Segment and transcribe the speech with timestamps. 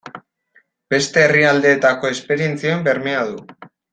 [0.93, 3.39] Beste herrialdeetako esperientzien bermea du.